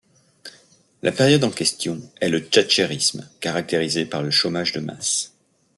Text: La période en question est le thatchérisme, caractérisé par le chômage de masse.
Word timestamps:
La 1.03 1.11
période 1.11 1.43
en 1.43 1.51
question 1.51 2.01
est 2.21 2.29
le 2.29 2.43
thatchérisme, 2.43 3.29
caractérisé 3.39 4.03
par 4.07 4.23
le 4.23 4.31
chômage 4.31 4.71
de 4.71 4.79
masse. 4.79 5.35